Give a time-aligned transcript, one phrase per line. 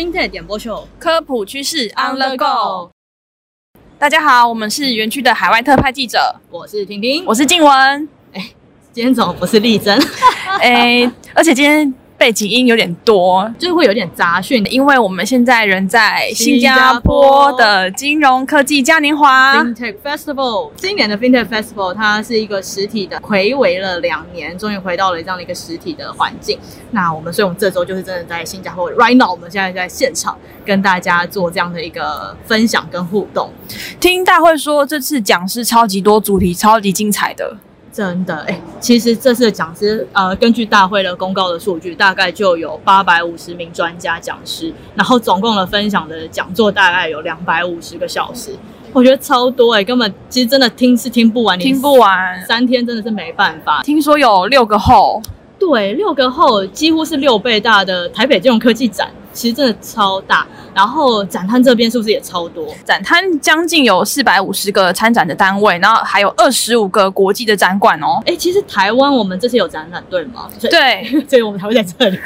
[0.00, 2.90] FinTech 点播秀，科普趋势 On the Go。
[3.98, 8.08] 大家好，我们是园区的海外特派记者，我是婷婷，我是静文。
[8.92, 10.02] 今天怎么不是丽珍？
[10.58, 11.02] 哎，
[11.34, 11.94] 而且今天。
[12.20, 20.70] 背景音有点多，就是会有点杂讯，因为我们现在人在新加坡的金融科技嘉年华 FinTech Festival。
[20.76, 26.58] 今年的 FinTech Festival 它是一个实体的，回违了两年，终于回到了这样的一个实体的环境。
[26.90, 33.50] 那我们，所以我们这周就是真的在新加坡，right now 我们现在在现场跟大家做这样的一个分享跟互动。
[33.98, 37.56] 听大会说，这次讲师超级多，主题超级精彩的。
[37.92, 48.52] 真的哎，其实这次的讲师，呃，根据大会的公告的数据，大概就有八百五十名专家讲师，然后总共的分享的讲座大概有两百五十个小时，
[48.92, 53.82] 我觉得超多哎，根本其实真的听是听不完，听不完，三天真的是没办法。
[53.82, 55.20] 听说有六个后，
[55.58, 59.10] 对，六个后几乎是六倍大的台北金融科技展。
[59.32, 62.74] 其实真的超大，然后展摊这边是不是也超多？
[62.84, 68.20] 展摊将近有四百五十个参展的单位，然后还有二十五个国际的展馆哦。
[68.26, 70.48] 哎，其实台湾我们这次有展览对吗？
[70.70, 72.18] 对， 所以我们才会在这里。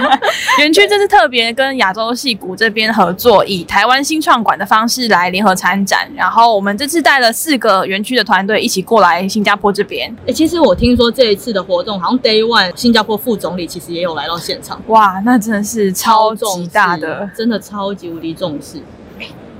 [0.58, 6.10] 园区这次特别跟亚洲戏谷这边合作，以台湾新创馆的方式来联合参展。
[6.16, 10.14] 然后我们这次带了四个园区的团队一起过来新加坡这边。
[10.26, 14.80] 哎，其实我听说这一次的活动，好像 Day One 新加坡副总理其实也有来到现场。
[14.86, 16.34] 哇，那真的是超。
[16.54, 18.80] 极大的，真的超级无敌重视。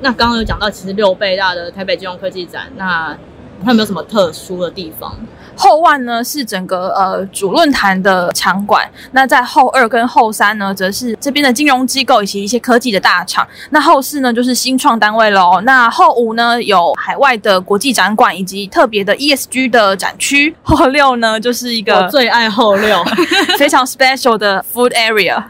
[0.01, 3.17] 那刚刚有讲到，其实六倍大的台北金融科技展，那
[3.65, 5.15] 它有没有什么特殊的地方？
[5.59, 13.49] 后万呢是整个呃主论坛的场馆，那在后二跟后三呢，则是这边的金融机构以及一些科技的大厂。
[13.71, 15.59] 那后四呢就是新创单位喽。
[15.63, 20.55] 那后五呢有海外的国际展馆以及特别的 ESG 的展区。
[20.63, 23.03] 后六呢就是一个最爱后六
[23.57, 25.43] 非常 special 的 food area。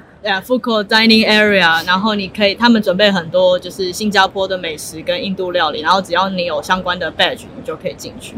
[0.42, 8.34] Food court dining area，然后你可以，他们准备很多就是新加坡的美食跟印度料理，然后只要你有相关的 badge，你就可以进去。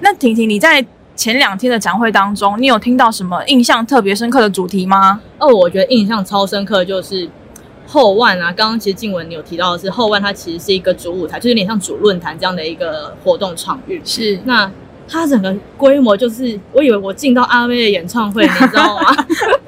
[0.00, 0.84] 那婷婷，你在
[1.14, 5.20] 前两天的展会当中，你有听到什么印象特别深刻的主题吗？
[5.38, 7.28] 哦，我觉得印象超深刻就是
[7.86, 14.00] 后万啊，刚刚其实静文你有提到的是后万，它其实是一个主舞台，就有点像主论坛这样的一个活动场域。
[14.04, 14.70] 是那。
[15.08, 19.14] 它整个规模就是，我以为我进到阿妹的演唱会，你知道吗？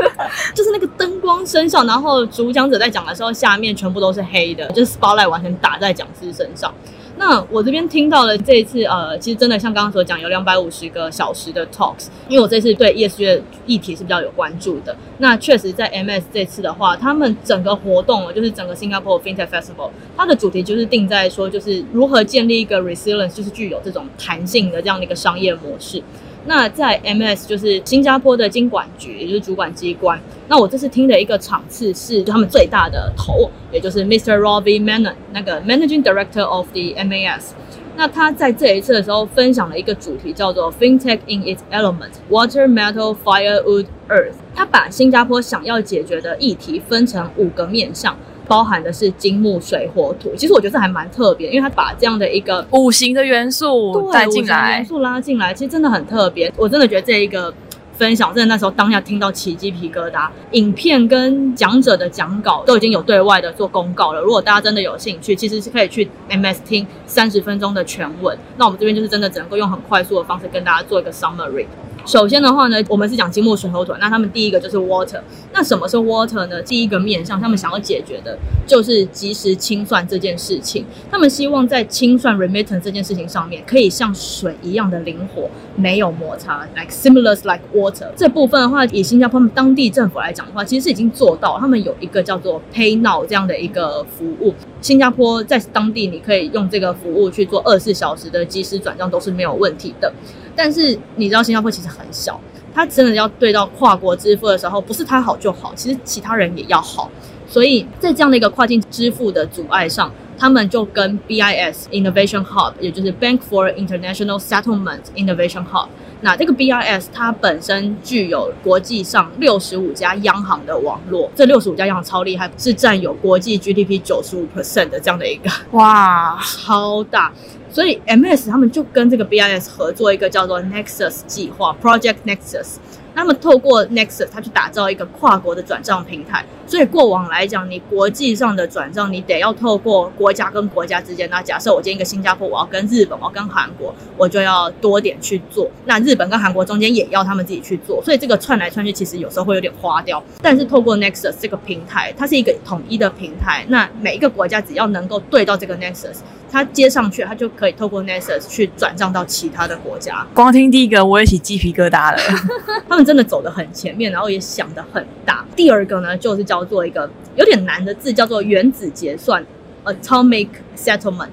[0.59, 6.75] 就是那个灯光声效，然后主讲者在讲的时候，下面全部都是黑的，就是 spotlight 完全打在讲师身上。
[7.17, 12.07] 那我这边听到了这一次，呃，其实真的像刚刚所讲，有两百五十个小时的 talks。
[12.29, 14.97] 因为我这次对 ESG 的议题是比较有关注的。
[15.19, 26.03] 那确实，在 MS 这次的话，他们整个活动，就是整个 Singapore FinTech Festival，它的主题就是定在说，就是如何建立一个 resilience，就是具有这种弹性的这样的一个商业模式。
[26.49, 30.19] 那在 MS 就是新加坡的经管局，也就是主管机关。
[30.49, 34.39] 那我这次听的一个场次是他们最大的头，也就是 Mr.
[34.39, 37.51] Robbie Manon，那个 Managing Director of the MAS。
[37.97, 44.37] 那他在这一次的时候分享了一个主题，叫做 FinTech in its element: Water, Metal, Fire, Wood, Earth。
[44.55, 48.17] 他把新加坡想要解决的议题分成五个面向。
[48.49, 56.51] 包含的是金木水火土，其实我觉得这还蛮特别，因为它把这样的一个五行的元素带进来，元素拉进来，其实真的很特别。
[56.57, 57.53] 我真的觉得这一个
[57.93, 60.29] 分享，真的那时候当下听到起鸡皮疙瘩。
[60.53, 68.39] 影片跟讲者的讲稿都已经有对外的做公告了，如果大家真的有兴趣，其实是可以去 MS 听三十分钟的全文。
[68.57, 71.67] 那我们这边就是真的只能够用很快速的方式跟大家做一个 summary。
[72.09, 75.21] 首先的话呢，我们是讲金木水火土，那他们第一个就是 water。
[75.53, 76.63] 那什么是 water 呢？
[76.63, 80.87] 第一个面向他们想要解决的就是及时清算这件事情。
[81.11, 88.07] 他们希望在清算 remittance 这件事情上面，可以像水一样的灵活，没有摩擦，like similar like water。
[88.17, 94.55] 这部分的话，以新加坡当地政府来讲的话，其实是已经做到，他们有一个叫做 Pay Now 这样的一个服务。
[94.81, 100.11] 新加坡在当地你可以用这个服务去做二十四小时的即时转账都是没有问题的。
[100.55, 102.41] 但是你知道新加坡其实很小，
[102.75, 107.11] 它真的要对到跨国支付的时候，不是它好就好，其实其他人也要好。
[107.47, 115.89] 所以在这样的一个跨境支付的阻碍上，他们就跟 BIS Innovation Hub，也就是 Bank for International Settlement Innovation Hub。
[116.21, 127.33] 那这个 BIS 它本身具有国际上六十五家央行的网络，这六十五家央行超厉害，是占有国际 GDP 九十五 percent 的这样的一个哇，超大。
[127.79, 132.79] 所以 MS 他们就跟这个 BIS 合作一个叫做 Nexus 计划 Project Nexus。
[133.19, 136.45] 他们透过 Nexus，它去打造一个跨国的转账平台。
[136.69, 141.29] 所以过往来讲，你国际上的转账，你得要透过国家跟国家之间。
[141.29, 145.69] 那假设我今天一个新加坡，我要跟日本，我要跟韩国，我就要多点去做。
[145.87, 148.01] 那日本跟韩国中间也要他们自己去做。
[148.05, 150.23] 所以这个串来串去，其实有时候会有点花掉。
[150.41, 153.65] 但是透过 Nexus 这个平台，它是一个统一的平台。
[153.69, 156.19] 那每一个国家只要能够对到这个 Nexus。
[156.51, 160.27] 它接上去，它就可以透过 Nexus 去转账到其他的国家。
[160.33, 162.19] 光听第一个，我也起鸡皮疙瘩了。
[162.89, 165.43] 他们真的走得很前面，然后也想得很大。
[165.57, 169.43] 第二个呢，就是叫做一个有点难的字，叫做原子结算
[169.83, 171.31] （Atomic Settlement）。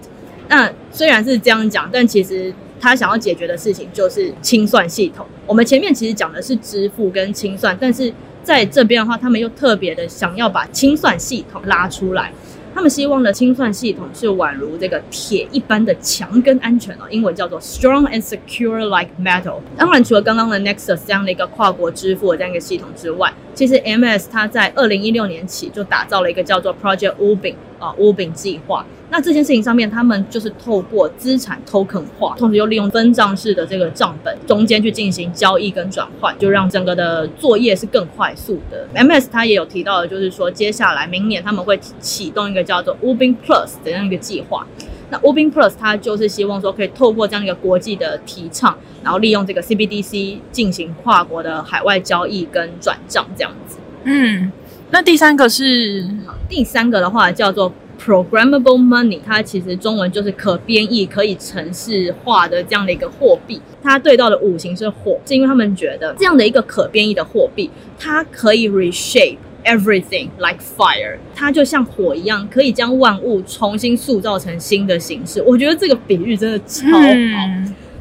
[0.48, 5.25] 那虽然是这样讲，但其实他想要解决的事情就是清算系统。
[5.45, 12.31] 我们前面其实讲的是支付跟清算，但是在这边的话，他们又特别的想要把清算系统拉出来。
[12.75, 19.62] 他们希望的清算系统是宛如这个铁一般的强跟安全哦，英文叫做 strong and secure like metal。
[19.77, 28.86] 当然，除了刚刚的 Nexus 这样的一个跨国支付的这样一个系统之外，其实 MS 它在二零一六年起就打造了一个叫做 Project Ubin 啊，Ubin 计划。
[29.10, 38.88] 那这件事情上面，他们就是透过资产 token 化，同时又利用分账式的这个账本中间去进行交易跟转换，就让整个的作业是更快速的。
[38.94, 44.68] MS 它也有提到的，就是说接下来明年他们会启动一个叫做 Ubin Plus 的这样一个计划。
[45.10, 53.78] 那 Ubin Plus 它就是希望说可以透过这样一个国际的提倡，然后利用这个 CBDC 进行跨国的海外交易跟转账这样子。
[54.04, 54.52] 嗯，
[54.92, 56.06] 那第三个是
[56.50, 57.72] 第三个的话叫做。
[57.98, 63.60] Programmable money，它其实中文就是可编译、可以程式化的这样的一个货币。
[63.81, 75.42] 它对到的五行是火，是因为他们觉得这样的一个可编译的货币，它可以 reshape everything like fire，它就像火一样，可以将万物重新塑造成新的形式。
[75.42, 77.08] 我觉得这个比喻真的超好。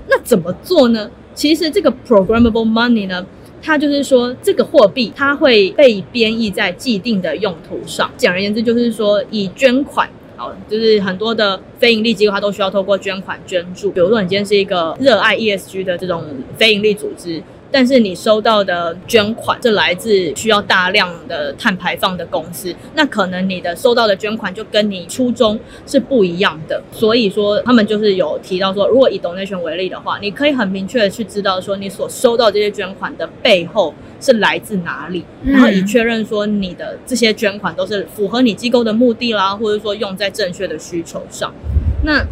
[0.06, 1.10] 那怎么做呢？
[1.34, 3.26] 其实这个 programmable money 呢？
[3.60, 8.10] 它就是说，这个货币它会被编译在既定的用途上。
[8.14, 10.06] 简而言之，就是说以捐款，
[10.36, 13.90] 好，就是很多的非盈利机构它都需要透过捐款捐助。
[13.90, 16.22] 比如说，你今天是一个热爱 ESG 的这种
[16.58, 17.42] 非盈利组织。
[17.74, 26.80] 但是你收到的捐款，这来自需要大量的碳排放的公司，那可能你的收到的捐款就跟你初衷是不一样的。
[26.92, 41.52] 所以说，他们就是有提到说，如果以 donation 为例的话，你可以很明确的去知道说，你所收到这些捐款的背后是来自哪里，然后以确认说你的这些捐款都是符合你机构的目的啦，或者说用在正确的需求上。
[42.04, 42.24] 那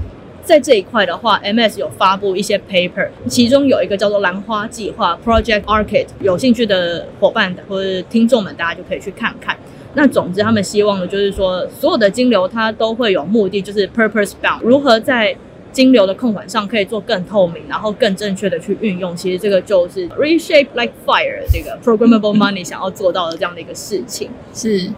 [0.45, 9.57] 在这一块的话，MS 有发布一些 paper，其中有一个叫做“兰花计划 ”（Project Arcade），有兴趣的伙伴或者听众们，大家就可以去看看。
[9.95, 15.37] 那总之，他们希望的就是说，所有的金流它都会有目的，就是 purpose bound，如何在
[15.71, 19.15] 金流的控管上可以做更透明，然后更正确的去运用。
[19.15, 24.91] 其实这个就是 reshape like fire 这个 programmable money 想要做到的这样的一个事情是。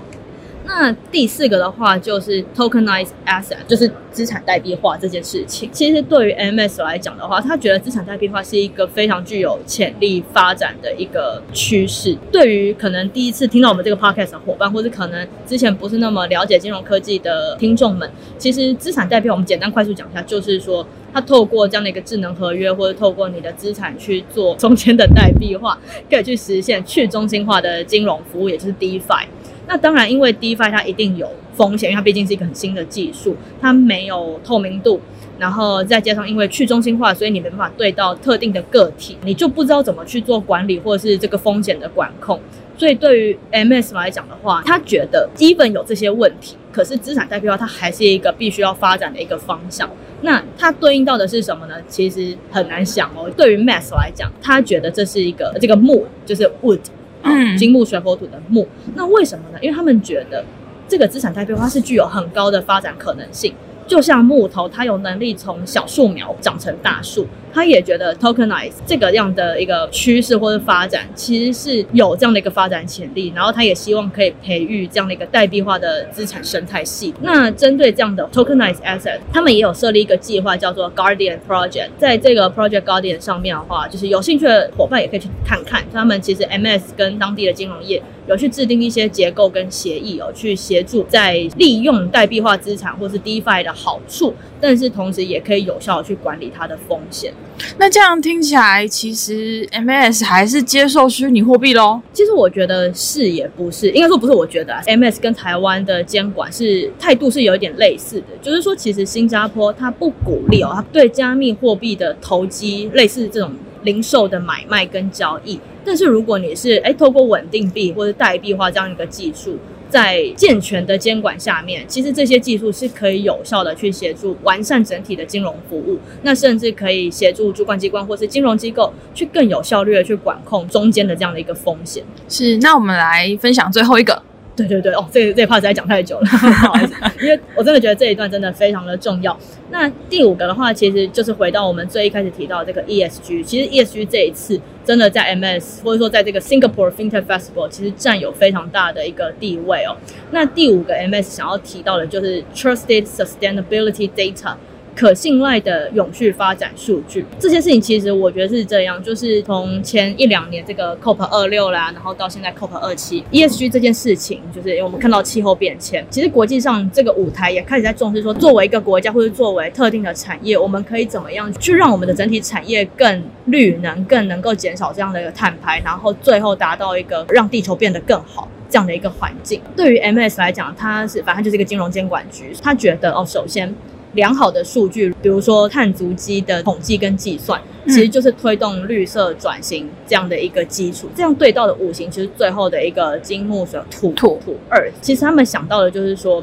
[0.66, 5.68] 那第四个的话就是 tokenize asset，就是资产代币化这件事情。
[5.70, 12.16] 其实对于 MS 来讲的话，他觉得资产代币化是一个非常具有潜力发展的一个趋势。
[12.32, 25.78] 对于可能第一次听到我们这个 podcast 的伙伴，或者可能之前不是那么了解金融科技的听众们，其实资产代币我们简单快速讲一下，就是说它透过这样的一个智能合约，或者透过你的资产去做中间的代币化，
[26.08, 29.26] 可以去实现去中心化的金融服务，也就是 DeFi。
[29.66, 35.00] 那当然，因为 DeFi 它一定有风险，因为它毕竟是一个很新的技术，它没有透明度，
[35.38, 42.38] 然后再加上因为去中心化，所以你没办法对到特定的个体，你就不知道怎么去做管理或者是这个风险的管控。
[42.76, 49.88] 所以对于 MS 来讲的话，他觉得基本有这些问题，可是资产代币化它还是一个必须要发展的一个方向。
[50.22, 51.76] 那它对应到的是什么呢？
[51.86, 53.30] 其实很难想哦。
[53.36, 56.80] 对于 MS 来讲，他觉得这是一个这个木就是 wood
[57.24, 59.58] 嗯，金木水火土的木，那为什么呢？
[59.60, 60.44] 因为他们觉得
[60.86, 63.52] 这个资产代币化是具有很高的发展可能性。
[63.86, 67.26] 就像木头，它有能力从小树苗长成大树。
[67.52, 73.32] 他也觉得 tokenize 这个样的一个趋势或者发展，其实是有这样的一个发展潜力。
[73.32, 77.14] 然后他也希望可以培育这样的一个代币化的资产生态系。
[77.20, 81.90] 那针对这样的 tokenize asset，他们也有设立一个计划，叫做 Guardian Project。
[81.96, 85.84] 在这个 Project Guardian 上面的话，就是有兴趣的伙伴也可以去看看。
[85.92, 97.32] 他们其实 MS 跟当地的金融业有去制定一些结构跟协议，哦去协助在利用代币化资产或是 DeFi 的好处，但是同时也可以有效的去管理它的风险。
[97.78, 102.00] 那这样听起来，其实 MS 还是接受虚拟货币喽？
[102.12, 104.32] 其实我觉得是也不是，应该说不是。
[104.32, 113.52] 我觉得 MS 跟台湾的监管是态度是有一点类似的，就是说其实新加坡它不鼓励哦，它对加密货币的投机，类似这种
[113.84, 115.60] 零售的买卖跟交易。
[115.84, 119.58] 但是如果你是哎透过稳定币或者代币化这样一个技术，
[119.90, 132.02] 在健全的监管下面，其实这些技术是可以有效的去协助完善整体的金融服务，那甚至可以协助主管机关或是金融机构去更有效率的去管控中间的这样的一个风险。
[132.28, 134.20] 是，那我们来分享最后一个。
[134.56, 136.36] 对对对，哦，这这 part 实在讲太久了，不
[136.68, 139.36] 好意思，因为我真的觉得这一段真的非常的重要。
[139.72, 149.96] 那第五个的话，其实就是回到我们最一开始提到这个 ESG，其实 ESG 这一次真的在 MS 或者说在这个 Singapore FinTech Festival 其实占有非常大的一个地位哦。
[150.30, 154.56] 那第五个 MS 想要提到的就是 Trusted Sustainability Data。
[154.94, 179.60] 可信赖的永续发展数据，这些事情其实我觉得是这样，就是从前一两年这个 COP 二六啦，然后到现在 COP 二七，ESG 这件事情，就是因为我们看到气候变迁，其实国际上这个舞台也开始在重视说，作为一个国家或者作为特定的产业，我们可以怎么样去让我们的整体产业更绿能，更能够减少这样的一个碳排，然后最后达到一个让地球变得更好这样的一个环境。
[179.74, 183.74] 对于 MS 来讲，它是反正就是一个金融监管局，他觉得哦，首先。
[184.14, 191.08] 良好的数据，比如说碳足迹的统计跟计算，其实就是推动绿色转型这样的一个基础。
[191.14, 196.42] 这样对到的五行，其实最后的一个金木水土土土二，其实他们想到的就是说。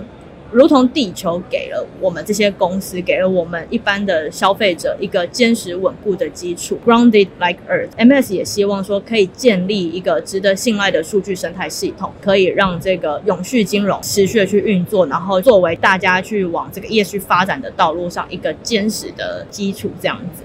[0.51, 20.43] 如同地球给了我们这些公司，给了我们一般的消费者一个坚实稳固的基础，grounded like earth，MS 也希望说可以建立一个值得信赖的数据生态系统，可以让这个永续金融持续的去运作，然后作为大家去往这个业续发展的道路上一个坚实的基础，这样子。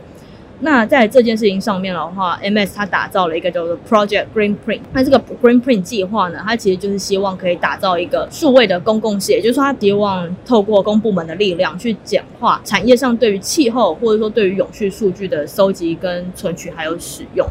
[0.61, 4.81] 那在这件事情上面的话，MS 它打造了一个叫做 Project Green Print。
[4.95, 17.47] 那这个 Green Print 计划呢，它其实就是希望可以打造一个数位的公共性，也就是说，它希望透过公部门的力量去简化产业上对于气候或者说对于永续数据的收集跟存取还有使用。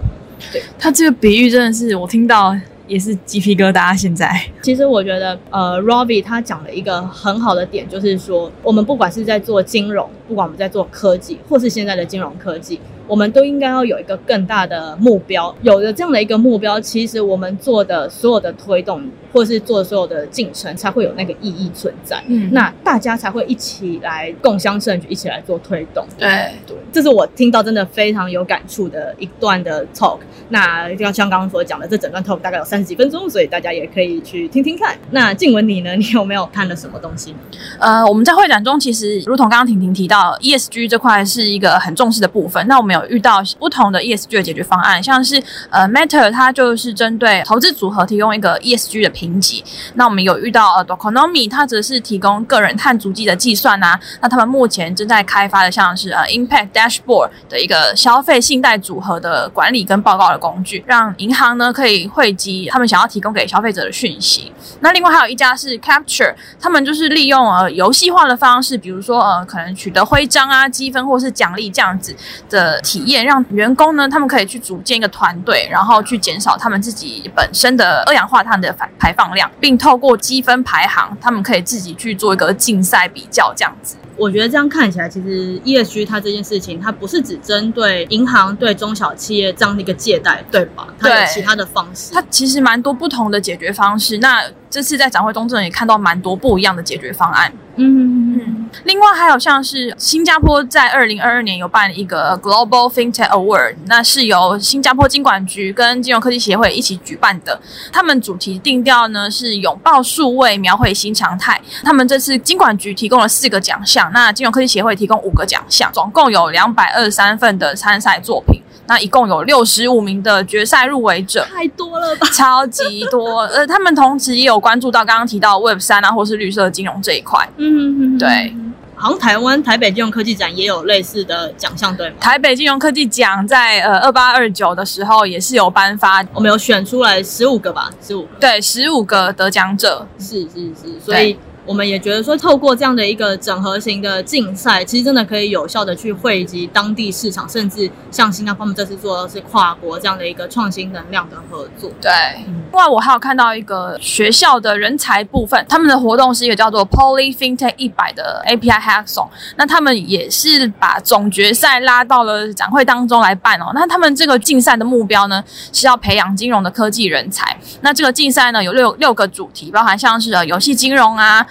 [0.51, 2.57] 对，它这个比喻真的是我听到
[2.87, 3.95] 也是鸡皮疙瘩。
[3.95, 4.29] 现在，
[4.63, 12.79] 其实我觉得，呃，Robbie 他讲了一个很好的点，就是说，我们不管是在做金融，不管我们在做科技，或是现在的金融科技。
[13.07, 22.23] 我们都应该要有一个更大的目标，有了这样的一个目标，其实我们做的所有的推动，或是做所有的进程，才会有那个意义存在。
[22.27, 26.05] 嗯，那大家才会一起来共襄盛举，一起来做推动。
[26.17, 26.27] 对
[26.65, 30.19] 对，这是我听到真的非常有感触的一段的 talk。
[30.49, 34.95] 那就像刚刚所讲的，这整段 talk 大概有三十几分钟，所以大家也可以去听听看。
[35.11, 35.95] 那静文你呢？
[35.95, 37.37] 你有没有看了什么东西呢？
[37.79, 42.65] 呃，我们在会展中，其实如同刚刚婷婷提到，ESG 这块是一个很重视的部分。
[42.67, 49.63] 那我有遇到不同的 ESG 的解决方案，像是呃 Matter，它就是针对投资组合提供一个 ESG 的评级。
[49.93, 53.99] 那我们有遇到呃 Doconomy，它则是提供个人碳足迹的计算啊。
[54.21, 64.51] 那他们目前正在开发的像是呃 Impact Dashboard 的一个消费信贷组合的管理跟报告的工具，让银行呢可以汇集他们想要提供给消费者的讯息。
[64.79, 72.15] 那另外还有一家是 Capture，他们就是利用呃游戏化的方式，比如说呃可能取得徽章啊、积分或是奖励这样子
[72.49, 73.25] 的体验。
[73.25, 83.95] 让员工呢，他们可以去组建一个团队，然后去减少他们自己本身的二氧化碳的排排放量，并透过积分排行，他们可以自己去做一个竞赛比较，这样子。
[84.17, 90.87] 我觉得这样看起来，其实 ESG 它这件事情，它不是只针对银行对中小企业这样的一个借贷，对吧？
[90.97, 92.13] 它有其他的方式。
[92.13, 94.17] 它其实蛮多不同的解决方式。
[94.19, 97.51] 那这次在展会中，真的也看到蛮多不一样的解决方案。
[97.77, 98.69] 嗯嗯。
[98.83, 107.59] 另外还有像是新加坡在二零二二年有办一个 Global FinTech Award，那是由新加坡金管局跟金融科技协会一起举办的。
[107.91, 111.59] 他们主题定调呢是拥抱数位，描绘新常态。
[111.83, 118.61] 他们这次金管局提供了四个奖项，那金融科技协会提供五个奖项，总共有两百二十三份的参赛作品。
[118.87, 122.27] 那一共有六十五名的决赛入围者，太多了吧？
[122.33, 123.41] 超级多。
[123.41, 127.47] 呃，他们同时也有关注到刚刚提到 Web 三啊，或是绿色金融这一块。
[127.57, 128.55] 嗯，对。
[128.97, 132.15] 好像台湾台北金融科技展也有类似的奖项，对吗？
[132.21, 138.25] 台北金融科技奖在呃二八二九的时候也是有颁发，我们有选出来十五个吧，十五。
[138.39, 141.37] 对，十五个得奖者，是是是，所以。
[141.65, 151.89] 我们也觉得说，透过这样的一个整合型的竞赛，其实真的可以有效的去汇集当地市场，甚至像新加坡们这次做的是跨国这样的一个创新能量的合作。
[151.99, 152.11] 对，
[152.45, 163.71] 另外我还有看到一个学校的人才部分，他们的活动是一个叫做 Poly FinTech 一百的 API Hackathon，那他们也是把总决赛拉到了展会当中来办哦。
[163.73, 165.43] 那他们这个竞赛的目标呢，
[165.73, 167.57] 是要培养金融的科技人才。
[167.81, 171.45] 那这个竞赛呢，有六六个主题，包含像是呃游戏金融啊。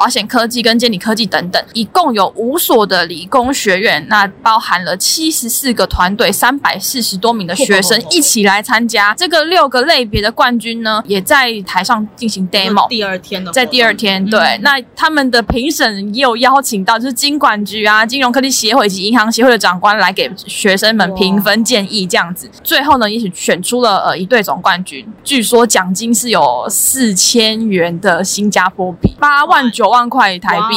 [0.00, 9.14] 保险科技跟监理科技等等，一共有五所的理工学院，那包含了七十四个团队，三百四十多名的学生一起来参加。
[9.14, 12.88] 这个六个类别的冠军呢，也在台上进行 demo。
[12.88, 22.50] 第二天的，在第二天，对，那他们的评审也有邀请到，就是金管局啊、金融科技协会以及银行协会的长官来给学生们评分建议，这样子。
[22.64, 30.76] 最后呢，也许选出了呃一对总冠军，据说奖金是有四千元的新加坡币，八万九万块台币，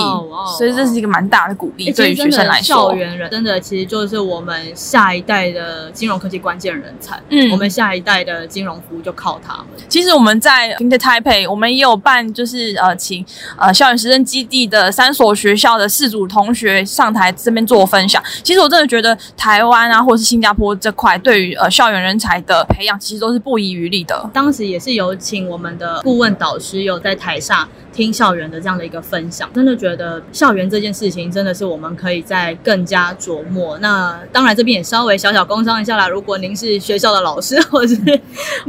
[0.57, 2.75] 所以这是一个蛮大的鼓励，对于学生来说。
[2.75, 9.67] 校园人真的其实就是我们下一代的金融科技关键人才，嗯，我们下一代的金融服务就靠他们。
[9.87, 13.25] 其实我们在 Inter Taipei，我们也有办，就是呃请
[13.57, 18.21] 呃校园实证基地的三所学校的四组同学上台这边做分享。
[18.43, 24.29] 其实我真的觉得台湾啊，或者是新加坡这块，对于呃校园人才的培养，其实都是不遗余力的。
[24.33, 27.67] 当时也是有请我们的顾问导师有在台上。
[27.93, 33.77] 听校园的这样的一个分享，真的觉得校园这件事情真的是我们可以再更加琢磨。
[33.77, 36.07] 那当然这边也稍微小小工商一下啦。
[36.07, 38.21] 如果您是学校的老师，或者是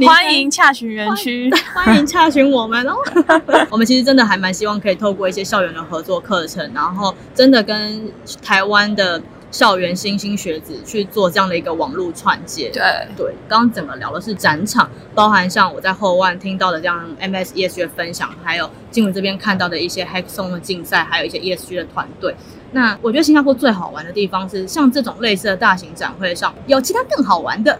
[0.05, 2.95] 欢迎洽询园区， 欢迎洽询我们哦。
[3.69, 8.09] 我们其实真的还蛮希望可以透过一些校园的合作课程，然后真的跟
[8.41, 9.21] 台湾的。
[9.51, 12.81] 校园新兴学子去做这样的一个网络串接，对
[13.15, 13.33] 对。
[13.47, 22.35] 刚刚整个聊的是展场，包含像我在后万听到的这样 MS ESG 的分享，还有金文这边看到的一些 Hackathon 的竞赛，还有一些 ESG 的团队。
[22.75, 27.75] 那我觉得新加坡最好玩的地方是，像这种类似的大型展会上，有其他更好玩的。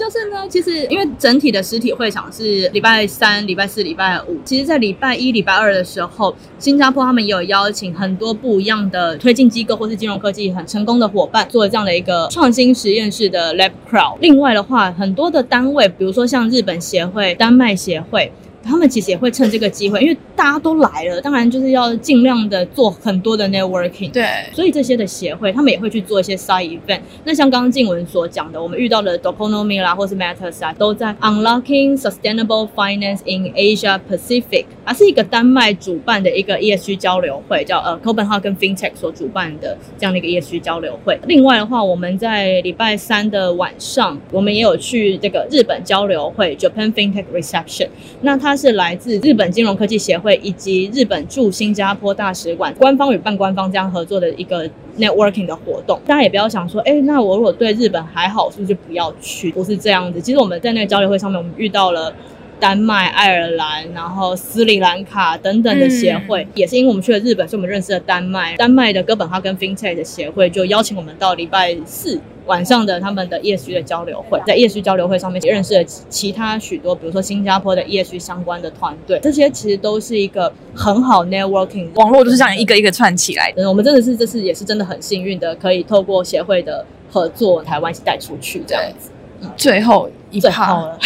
[0.00, 14.16] 就是呢，其实因为整体的实体会场是礼拜三、礼拜四、礼拜五，其实，在礼拜一、礼拜二的时候，新加坡他们也有邀请很多不一样的推进机构或是金融科技很成功的伙伴，做这样的一个创新实验室的 Lab Crowd。
[14.20, 18.32] 另外的话，很多的单位，比如说像日本协会、丹麦协会。
[18.68, 24.10] 他们其实也会趁这个机会，因为大家都来了，当然就是要尽量的做很多的 networking。
[24.12, 27.00] 对，所以这些的协会，他们也会去做一些 side event。
[27.24, 33.52] 那像刚刚静文所讲的，我们遇到的 d o c o n o m i 啦，或是 Matters 啊，都在 Unlocking Sustainable Finance in
[33.54, 41.18] Asia Pacific，它是一个丹麦主办的一个 ESG 交流会，叫呃 Copenhagen FinTech 所主办的这样的一个 ESG 交流会。
[41.26, 47.88] 另外的话，我们在礼拜三的晚上，我们也有去这个日本交流会 Japan FinTech Reception。
[48.22, 54.68] 那它是来自日本金融科技协会以及日本驻新加坡大使馆官方与半官方这样合作的一个
[54.98, 56.00] networking 的活动。
[56.04, 59.52] 大家也不要想说，哎，那我如果对日本还好，是不是就不要去？
[59.52, 60.20] 不是这样子。
[60.20, 62.12] 其实我们在那个交流会上面，我们遇到了
[62.60, 68.56] 丹麦、爱尔兰，然后斯里兰卡等等的协会，也是因为我们去了日本，所以我们认识了丹麦。
[68.56, 72.20] 丹麦的哥本哈根 FinTech 的协会就邀请我们到礼拜四。
[72.46, 83.68] 晚上的他们的 ESG 的交流会，在 ESG 交流会上面也认识了其他许多，比如说新加坡的 ESG 相关的团队，这些其实都是一个很好 networking 网络，就是这样一个一个串起来的。
[83.68, 89.10] 我们真的是这次也是真的很幸运的，可以透过协会的合作，台湾带出去这样子。
[89.54, 90.98] 最后一趴了，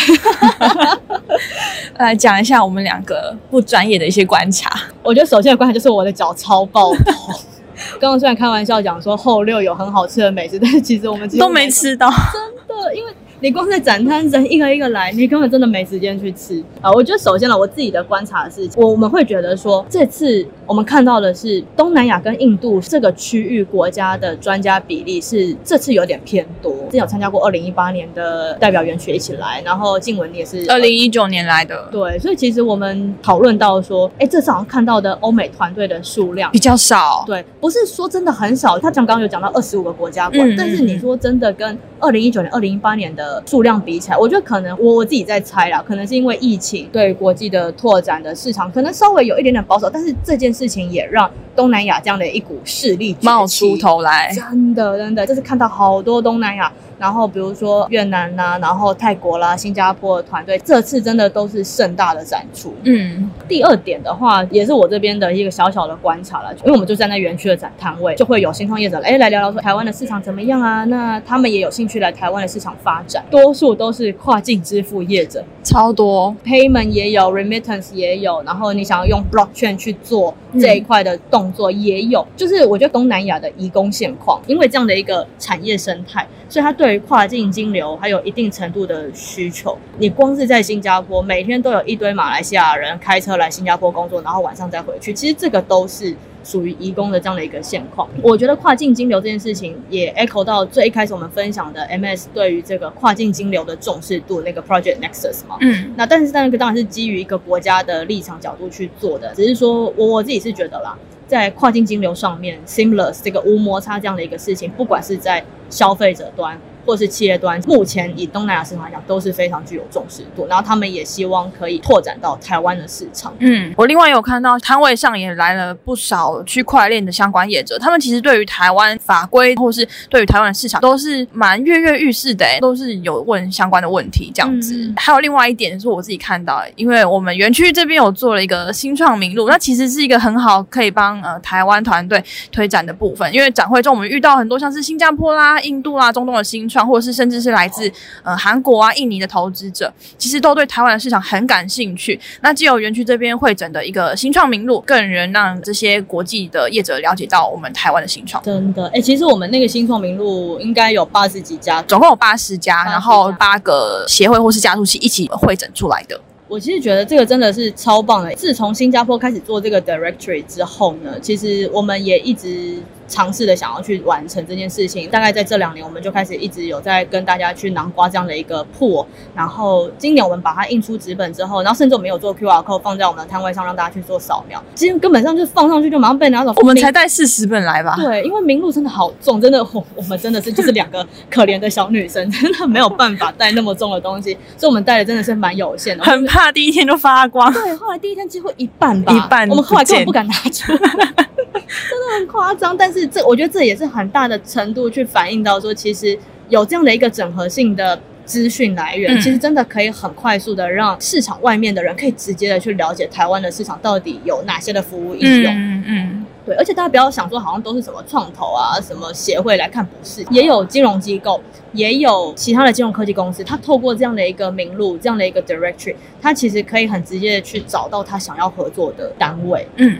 [1.99, 4.71] 来讲一下我们两个不专业的一些观察。
[5.03, 7.15] 我觉得首先的观察就是我的脚超爆痛。
[7.99, 13.13] 刚刚虽然开玩笑讲说后六有很好吃的美食，但是其实我们都没吃到，真的，因为。
[13.43, 16.89] 你光在展摊人一个一个来，你根本真的没时间去吃啊！
[16.93, 26.73] 我觉得首先呢，我自己的观察是，我我们会觉得说，这次我们看到的是东南亚跟印度这个区域国家的专家比例是这次有点偏多。
[26.85, 38.79] 之前有参加过二零一八年的代表园区一起来，然后静文也是二零一九年来的，对，所以其实我们讨论到说，哎，这次好像看到的欧美团队的数量比较少，对，不是说真的很少。
[38.79, 56.73] 他讲刚刚有讲到二十五个国家馆，但是你说真的跟二零一九年、二零一八年的数量比起来，我觉得可能我我自己在猜啦，可能是因为疫情对国际的拓展的市场可能稍微有一点点保守，但是这件事情也让东南亚这样的一股势力冒出头来，真的真的，就是看到好多东南亚。
[57.03, 62.73] 然后比如说越南呐，然后泰国啦、新加坡的团队，这次真的都是盛大的展出。
[62.85, 70.85] 嗯，第二点的话，也是我这边的一个小小的观察了，因为我们就站在园区的展摊位，就会有新创业者哎来聊聊说台湾的市场怎么样啊？
[70.85, 86.25] 那他们也有兴趣来台湾的市场发展，多数都是跨境支付业者，超多，payment 也有，remittance 也有，然后你想要用 blockchain 去做这一块的动作也有，就是我觉得东南亚的移工现况，因为这样的一个产业生态。
[86.49, 89.77] 所以它对于跨境金流还有一定程度的需求。
[89.99, 95.13] 你光是在新加坡，每天都有一堆马来西亚人开车来新加坡工作，然后晚上再回去。
[95.13, 98.09] 其实这个都是属于移工的这样的一个现况。
[98.23, 105.57] 我觉得跨境金流这件事情也 echo 到最一开始我们分享的 MS 对于这个跨境金流的重视度，那个 Project Nexus 嘛。
[105.61, 110.97] 嗯那但是那个当然是基于一个国家的立场角度去做的，只是说我我自己是觉得啦，
[111.29, 123.35] 在跨境金流上面，seamless 这个无摩擦这样的一个事情，不管是在消费者端或是企业端，目前以东南亚市场来讲都是非常具有重视度，然后他们也希望可以拓展到台湾的市场。
[123.39, 134.75] 嗯，我另外有看到摊位上也来了不少区块链的相关业者，他们其实对于台湾法规或是对于台湾的市场都是蛮跃跃欲试的，诶都是有问相关的问题这样子。
[134.77, 147.91] 嗯还有另外一点是我自己看到，因为我们园区这边有做了一个新创名录，那其实是一个很好可以帮呃台湾团队推展的部分，因为展会中我们遇到很多像是新加坡啦、印度啦、中东的新创，或者是甚至是来自
[148.23, 152.19] 呃韩国啊、印尼的投资者，其实都对台湾的市场很感兴趣。
[152.41, 158.43] 那既有园区这边会诊的一个新创名录，更能让这些国际的业者了解到我们台湾的新创。
[158.43, 166.19] 真的，哎、其实我们那个新创名录应该有八十几家，总共有八十家，然后八个协会或是加速器一起会诊出来的。
[166.49, 168.31] 我其实觉得这个真的是超棒的。
[168.35, 172.77] 自从新加坡开始做这个 directory 之后呢，其实我们也一直
[173.13, 175.09] 尝试的想要去完成这件事情。
[175.11, 179.07] 大概在这两年，我们就开始一直有在跟大家去囊瓜这样的一个破。
[179.35, 184.63] 然后今年我们把它印出纸本之后，然后甚至我们有做 QR code 放在我们的摊位上，让大家去做扫描。
[184.75, 186.55] 其实根本上就放上去就马上被拿走。
[186.57, 187.95] 我们才带四十本来吧？
[187.97, 196.05] 对，因为名录真的好重，真的我我们真的是就是两个可怜的小女生，真的没有办法带那么重的东西，所以我们带的真的是蛮有限的。
[196.13, 197.53] 很怕第一天就发光。
[197.53, 201.27] 对，后来第一天几乎一半吧，一半我们后来根本不敢拿出来，
[201.61, 202.77] 真的很夸张。
[202.77, 208.01] 但是这我觉得这也是很大的程度去反映到说，其实有这样的一个整合性的。
[208.25, 215.53] 资讯来源、嗯其实真的可以很快速的让市场外面的人可以直接的去了解台湾的市场到底有哪些的服务应用。
[215.53, 229.67] 嗯嗯，对，而且大家不要想说好像都是什么创投啊、什么协会来看，不是，也有金融机构，也有其他的金融科技公司，它透过这样的一个名录、这样的一个 directory，它其实可以很直接的去找到他想要合作的单位。
[229.77, 229.99] 嗯，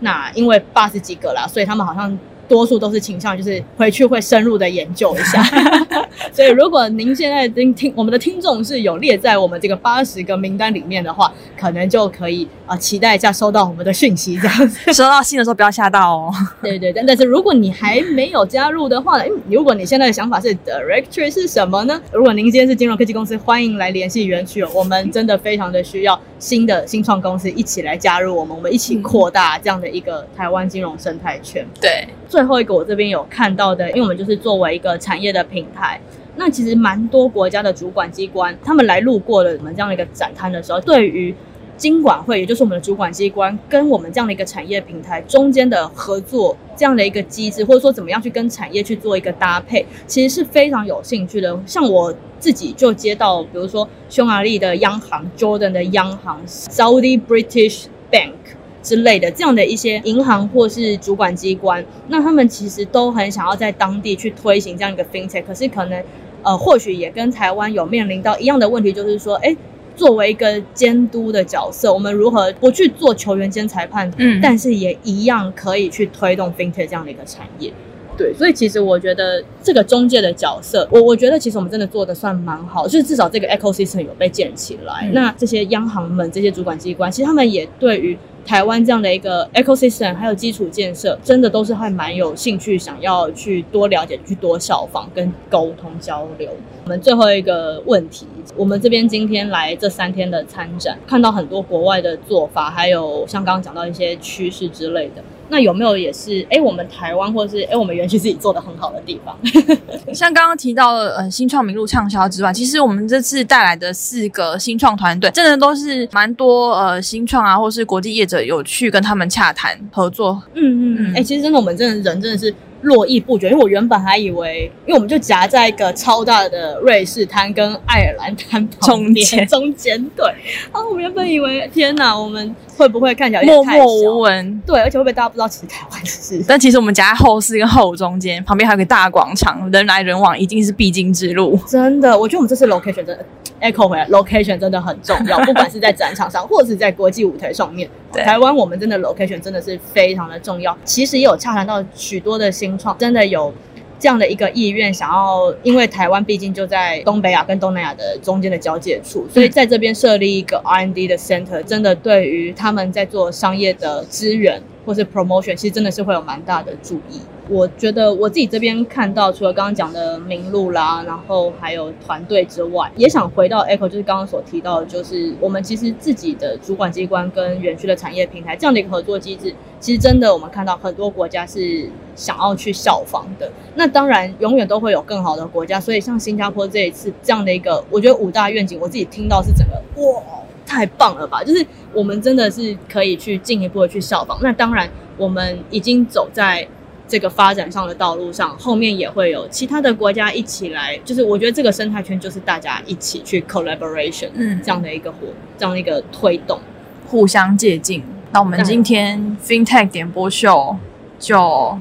[0.00, 2.16] 那因为八十几个啦，所以他们好像
[2.48, 5.42] 多数都是倾向就是回去会深入的研究一下。
[6.32, 14.78] 所以如果您现在听听我们的听众是有列在我们这个八十个名单里面的话，可能就可以啊、呃期待一下收到我们的讯息这样子。
[14.92, 16.32] 收到信的时候不要吓到哦。
[16.62, 22.00] 对对，但但是如果你还没有加入的话如果你现在的想法是 directory 是什么呢？
[22.12, 31.66] 如果您今天是金融科技公司，欢迎来联系园区哦，我们真的非常的需要新的新创公司一起来加入我们，我们一起扩大这样的一个台湾金融生态圈。
[31.80, 36.00] 对，最后一个我这边有看到的，因为我们就是作为一个产业的平台，
[36.36, 41.34] 那其实蛮多国家的主管机关，他们来路过了我们这样的一个展摊的时候，对于
[41.78, 51.58] 金管会，也就是我们的主管机关，跟我们这样的一个产业平台中间的合作这样的一个机制，或者说怎么样去跟产业去做一个搭配，其实是非常有兴趣的。
[51.64, 58.32] 像我自己就接到，比如说匈牙利的央行、Jordan 的央行、Saudi British Bank。
[58.80, 66.02] 之类的这样的一些银行或是主管机关，那他们其实都很想要在当地去推行这样一个 fintech，可是可能
[66.42, 69.54] 呃或许也跟台湾有面临到一样的问题，就是说，哎，
[69.98, 77.72] 作为一个监督的角色，我们如何不去做球员兼裁判，嗯但是也一样可以去推动 fintech 这样的一个产业。
[78.16, 85.02] 对，所以其实我觉得这个中介的角色，我我觉得其实我们真的做的算蛮好，就是至少这个 ecosystem 有被建起来。
[85.04, 96.50] 嗯那这些央行们、这些主管机关，其实他们也对于台湾这样的一个 ecosystem 还有基础建设，真的都是还蛮有兴趣，想要去多了解、去多效仿跟沟通交流。
[96.88, 105.22] 我们最后一个问题，我们这边今天来这三天的参展，看到很多国外的做法，还有像刚刚讲到一些趋势之类的。
[105.50, 109.36] 那有没有也是哎，我们台湾或是哎我们园区自己做的很好的地方？
[110.14, 120.42] 像刚刚提到的呃新创名录畅销之外，其实我们这次带来的四个新创团队，真的都是蛮多呃新创啊，或是国际业者有去跟他们洽谈合作。
[120.54, 130.24] 嗯嗯嗯，哎、其实真的我们真的人真的是络绎不绝，因为我原本还以为，因为我们就夹在一个超大的瑞士滩跟爱尔兰滩中间中间对，
[130.72, 134.20] 然后我原本以为天哪，我们会不会看起来默默无？
[134.20, 134.62] 闻。
[134.66, 136.42] 对，而且会不会大家不知道其实台湾是？
[136.46, 141.58] 但其实我们夹在后四跟后中间，旁边还有个大广场，人来人往，一定是必经之路。
[141.66, 143.24] 真的，我觉得我们这次 location 真的
[143.60, 147.88] echo 回来，location 真的很重要， 不管是在展场上，或者是在国际舞台上面。
[148.12, 150.76] 台湾我们真的 location 真的是非常的重要。
[150.84, 153.52] 其实也有洽谈到许多的新创，真的有。
[154.00, 167.20] 这样的一个意愿，想要因为台湾毕竟就在东北亚跟东南亚的中间的交界处，所以在这边设立一个 R&D 的 center，真的对于他们在做商业的资源，或是 promotion，其实真的是会有蛮大的注意。
[167.50, 183.50] 我觉得我自己这边看到，除了刚刚讲的名录啦，然后还有团队之外，也想回到 Echo，就是刚刚所提到的，就是我们其实自己的主管机关跟园区的产业平台这样的一个合作机制，其实真的我们看到很多国家是想要去效仿的。
[183.74, 190.22] 那当然，永远都会有更好的国家，所以像新加坡这一次这样的一个，我觉得五大愿景，我自己听到是整个哇，
[190.68, 191.42] 太棒了吧！
[191.42, 194.38] 就是我们真的是可以去进一步的去效仿。
[194.42, 196.68] 那当然，我们已经走在。
[197.10, 205.20] 这个发展上的道路上，后面也会有其他的国家一起来，就是我觉得这个生态圈就是大家一起去 collaboration，嗯，这样的一个活，
[205.56, 206.60] 这样的一个推动，
[207.06, 208.02] 互相借鉴。
[208.30, 210.76] 那我们今天 FinTech 点播秀
[211.18, 211.78] 就，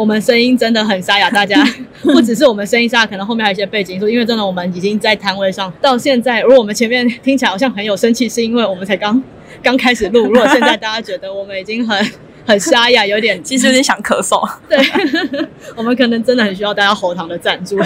[0.00, 1.62] 我们声音真的很沙哑，大家
[2.00, 9.22] 不只是我们声音沙哑，可能后面还有一些背景音因为真的我们已经在摊位上到现在，如果我们前面听起来好像很有生气，是因为我们才刚
[9.62, 10.24] 刚开始录。
[10.24, 12.10] 如果现在大家觉得我们已经很。
[12.46, 14.48] 很沙哑，有点，其实有点想咳嗽。
[14.68, 14.78] 对，
[15.76, 17.78] 我们可能真的很需要大家喉糖的赞助，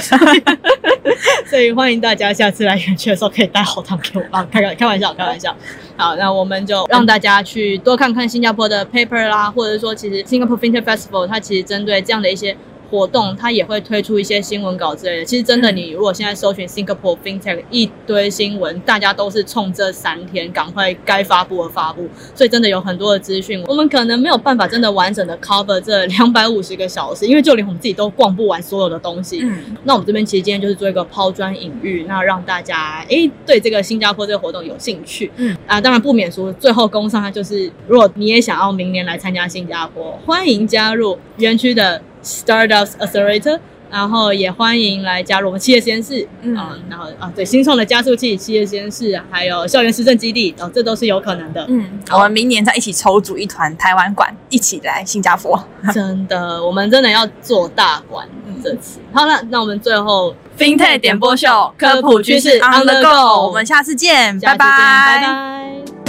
[1.46, 4.46] 所以欢迎大家下次来园区的时候可以带喉糖给我啊！
[4.50, 5.54] 开开开玩笑，开玩笑。
[5.96, 12.56] 好，那我们就让大家去多看看新加坡的 paper 啦，或者说，其实 Singapore FinTech Festival 它其实针对这样的一些。
[12.90, 15.24] 活动它也会推出一些新闻稿之类的。
[15.24, 23.62] 其实真的，你如果现在搜寻 Singapore FinTech 一堆新闻，大家都是冲这三天赶快该发布的发布，所以真的有很多的资讯。
[23.66, 29.40] 我们可能没有办法真的完整的 cover 这两百五十个小时，因为就连我们自己都逛不完所有的东西。
[29.42, 35.30] 嗯，那我们这边其实今天就是做一个抛砖引玉，那让大家诶对这个新加坡这个活动有兴趣。
[35.36, 42.00] 嗯啊，当然不免说最后攻上，它就是如果你也想要明年来参加新加坡，欢迎加入园区的。
[42.24, 43.60] Startups Accelerator，
[43.90, 46.56] 然后也欢迎来加入我们企业实验室，嗯，
[46.88, 58.26] 然后啊，对，新创的加速器企业实验室，还有校园实证基地，哦，这都是有可能的，嗯，我们明年再一起筹组一团台湾馆，一起来新加坡，真的，我们真的要做大馆
[58.62, 58.98] 这次。
[59.12, 66.03] 好了，那我们最后 FinTech 点播秀科普趋势 On the Go，我们下次见，拜拜，拜拜。